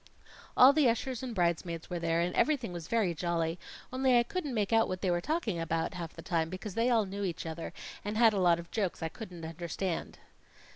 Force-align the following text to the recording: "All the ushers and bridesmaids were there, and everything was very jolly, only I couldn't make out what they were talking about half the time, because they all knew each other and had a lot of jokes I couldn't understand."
"All 0.57 0.73
the 0.73 0.89
ushers 0.89 1.21
and 1.21 1.35
bridesmaids 1.35 1.87
were 1.87 1.99
there, 1.99 2.21
and 2.21 2.33
everything 2.33 2.73
was 2.73 2.87
very 2.87 3.13
jolly, 3.13 3.59
only 3.93 4.17
I 4.17 4.23
couldn't 4.23 4.55
make 4.55 4.73
out 4.73 4.87
what 4.87 5.01
they 5.01 5.11
were 5.11 5.21
talking 5.21 5.59
about 5.59 5.93
half 5.93 6.13
the 6.13 6.23
time, 6.23 6.49
because 6.49 6.73
they 6.73 6.89
all 6.89 7.05
knew 7.05 7.23
each 7.23 7.45
other 7.45 7.71
and 8.03 8.17
had 8.17 8.33
a 8.33 8.39
lot 8.39 8.57
of 8.57 8.71
jokes 8.71 9.03
I 9.03 9.09
couldn't 9.09 9.45
understand." 9.45 10.17